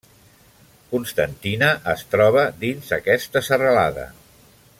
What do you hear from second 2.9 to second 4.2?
aquesta serralada.